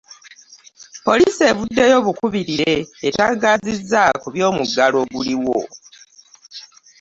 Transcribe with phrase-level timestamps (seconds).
[1.05, 2.73] Poliisi evuddeyo bukubirire,
[3.07, 5.59] etangaazizza ku by'omuggalo oguliwo.